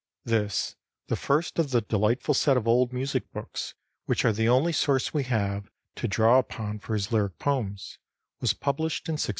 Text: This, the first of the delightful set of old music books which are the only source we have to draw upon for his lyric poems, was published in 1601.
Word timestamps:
This, 0.23 0.75
the 1.09 1.15
first 1.15 1.59
of 1.59 1.69
the 1.69 1.81
delightful 1.81 2.33
set 2.33 2.57
of 2.57 2.67
old 2.67 2.91
music 2.91 3.31
books 3.31 3.75
which 4.05 4.25
are 4.25 4.33
the 4.33 4.49
only 4.49 4.73
source 4.73 5.13
we 5.13 5.25
have 5.25 5.69
to 5.97 6.07
draw 6.07 6.39
upon 6.39 6.79
for 6.79 6.95
his 6.95 7.11
lyric 7.11 7.37
poems, 7.37 7.99
was 8.39 8.51
published 8.53 9.07
in 9.09 9.13
1601. 9.13 9.29